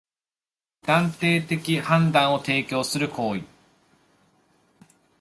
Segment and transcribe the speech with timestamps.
[0.81, 3.43] 断定的判断を提供する行為